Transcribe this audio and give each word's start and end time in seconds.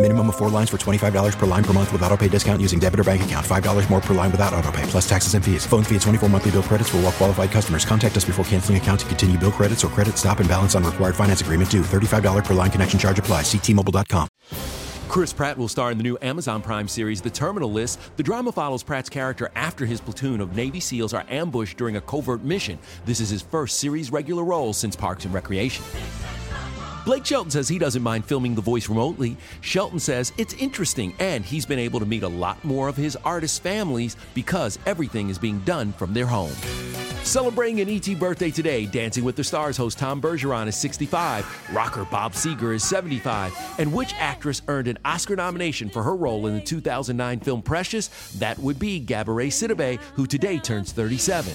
Minimum 0.00 0.28
of 0.30 0.36
four 0.36 0.48
lines 0.48 0.70
for 0.70 0.78
$25 0.78 1.38
per 1.38 1.44
line 1.44 1.62
per 1.62 1.74
month 1.74 1.92
with 1.92 2.00
auto 2.00 2.16
pay 2.16 2.26
discount 2.26 2.62
using 2.62 2.78
debit 2.78 3.00
or 3.00 3.04
bank 3.04 3.22
account. 3.22 3.44
$5 3.44 3.90
more 3.90 4.00
per 4.00 4.14
line 4.14 4.30
without 4.30 4.54
auto 4.54 4.72
pay, 4.72 4.82
plus 4.84 5.06
taxes 5.06 5.34
and 5.34 5.44
fees. 5.44 5.66
Phone 5.66 5.84
fee 5.84 5.96
at 5.96 6.00
24 6.00 6.30
monthly 6.30 6.52
bill 6.52 6.62
credits 6.62 6.88
for 6.88 6.96
all 6.96 7.02
well 7.02 7.12
qualified 7.12 7.50
customers. 7.50 7.84
Contact 7.84 8.16
us 8.16 8.24
before 8.24 8.42
canceling 8.46 8.78
account 8.78 9.00
to 9.00 9.06
continue 9.06 9.36
bill 9.36 9.52
credits 9.52 9.84
or 9.84 9.88
credit 9.88 10.16
stop 10.16 10.40
and 10.40 10.48
balance 10.48 10.74
on 10.74 10.84
required 10.84 11.14
finance 11.14 11.42
agreement 11.42 11.70
due. 11.70 11.82
$35 11.82 12.46
per 12.46 12.54
line 12.54 12.70
connection 12.70 12.98
charge 12.98 13.18
apply. 13.18 13.42
Ctmobile.com. 13.42 14.26
Chris 15.10 15.34
Pratt 15.34 15.58
will 15.58 15.68
star 15.68 15.90
in 15.90 15.98
the 15.98 16.04
new 16.04 16.16
Amazon 16.22 16.62
Prime 16.62 16.88
series, 16.88 17.20
The 17.20 17.30
Terminal 17.30 17.70
List. 17.70 17.98
The 18.16 18.22
drama 18.22 18.52
follows 18.52 18.82
Pratt's 18.82 19.10
character 19.10 19.50
after 19.54 19.84
his 19.84 20.00
platoon 20.00 20.40
of 20.40 20.56
Navy 20.56 20.80
SEALs 20.80 21.12
are 21.12 21.26
ambushed 21.28 21.76
during 21.76 21.96
a 21.96 22.00
covert 22.00 22.42
mission. 22.42 22.78
This 23.04 23.20
is 23.20 23.28
his 23.28 23.42
first 23.42 23.78
series 23.78 24.10
regular 24.10 24.44
role 24.44 24.72
since 24.72 24.96
Parks 24.96 25.26
and 25.26 25.34
Recreation. 25.34 25.84
Blake 27.10 27.26
Shelton 27.26 27.50
says 27.50 27.68
he 27.68 27.76
doesn't 27.76 28.04
mind 28.04 28.24
filming 28.24 28.54
the 28.54 28.62
voice 28.62 28.88
remotely. 28.88 29.36
Shelton 29.62 29.98
says 29.98 30.32
it's 30.38 30.54
interesting 30.54 31.12
and 31.18 31.44
he's 31.44 31.66
been 31.66 31.80
able 31.80 31.98
to 31.98 32.06
meet 32.06 32.22
a 32.22 32.28
lot 32.28 32.62
more 32.64 32.86
of 32.86 32.96
his 32.96 33.16
artist 33.24 33.64
families 33.64 34.16
because 34.32 34.78
everything 34.86 35.28
is 35.28 35.36
being 35.36 35.58
done 35.62 35.92
from 35.94 36.14
their 36.14 36.26
home. 36.26 36.52
Celebrating 37.24 37.80
an 37.80 37.88
ET 37.88 38.16
birthday 38.16 38.52
today, 38.52 38.86
Dancing 38.86 39.24
with 39.24 39.34
the 39.34 39.42
Stars 39.42 39.76
host 39.76 39.98
Tom 39.98 40.22
Bergeron 40.22 40.68
is 40.68 40.76
65, 40.76 41.72
rocker 41.72 42.04
Bob 42.04 42.34
Seger 42.34 42.76
is 42.76 42.84
75, 42.84 43.74
and 43.80 43.92
which 43.92 44.14
actress 44.16 44.62
earned 44.68 44.86
an 44.86 44.98
Oscar 45.04 45.34
nomination 45.34 45.90
for 45.90 46.04
her 46.04 46.14
role 46.14 46.46
in 46.46 46.54
the 46.54 46.60
2009 46.60 47.40
film 47.40 47.60
Precious? 47.60 48.06
That 48.38 48.56
would 48.60 48.78
be 48.78 49.04
Gabourey 49.04 49.48
Sidibe, 49.48 49.98
who 50.14 50.28
today 50.28 50.60
turns 50.60 50.92
37. 50.92 51.54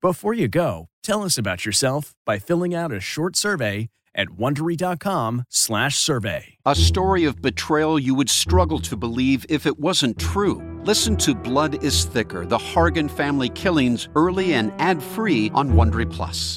Before 0.00 0.32
you 0.32 0.46
go, 0.46 0.86
tell 1.02 1.24
us 1.24 1.36
about 1.36 1.66
yourself 1.66 2.14
by 2.24 2.38
filling 2.38 2.72
out 2.72 2.92
a 2.92 3.00
short 3.00 3.34
survey 3.34 3.88
at 4.14 4.28
wondery.com/survey. 4.28 6.54
A 6.64 6.74
story 6.76 7.24
of 7.24 7.42
betrayal 7.42 7.98
you 7.98 8.14
would 8.14 8.30
struggle 8.30 8.78
to 8.78 8.96
believe 8.96 9.44
if 9.48 9.66
it 9.66 9.80
wasn't 9.80 10.20
true. 10.20 10.62
Listen 10.84 11.16
to 11.16 11.34
Blood 11.34 11.82
is 11.82 12.04
Thicker: 12.04 12.46
The 12.46 12.58
Hargan 12.58 13.10
Family 13.10 13.48
Killings 13.48 14.08
early 14.14 14.54
and 14.54 14.72
ad-free 14.78 15.50
on 15.52 15.72
Wondery 15.72 16.08
Plus. 16.08 16.56